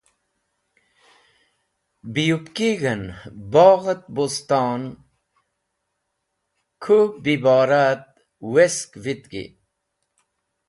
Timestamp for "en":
2.93-3.03